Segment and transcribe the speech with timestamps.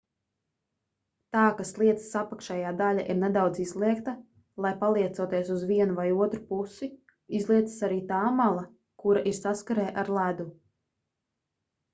[1.35, 4.15] tā ka slieces apakšējā daļa ir nedaudz izliekta
[4.67, 6.91] tai paliecoties uz vienu vai otru pusi
[7.43, 8.67] izliecas arī tā mala
[9.07, 10.49] kura ir saskarē ar ledu